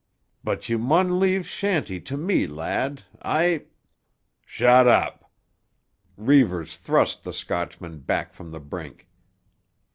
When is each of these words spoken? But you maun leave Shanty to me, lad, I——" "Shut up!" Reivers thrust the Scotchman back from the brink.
But 0.43 0.67
you 0.67 0.79
maun 0.79 1.19
leave 1.19 1.45
Shanty 1.45 1.99
to 2.01 2.17
me, 2.17 2.47
lad, 2.47 3.03
I——" 3.21 3.65
"Shut 4.43 4.87
up!" 4.87 5.31
Reivers 6.17 6.75
thrust 6.75 7.21
the 7.21 7.31
Scotchman 7.33 7.99
back 7.99 8.33
from 8.33 8.49
the 8.49 8.59
brink. 8.59 9.07